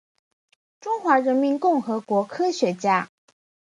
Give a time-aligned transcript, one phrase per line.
[0.79, 3.07] 中华人民共和国科学家。